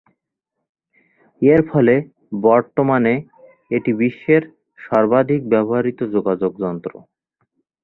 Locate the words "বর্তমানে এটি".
2.43-3.91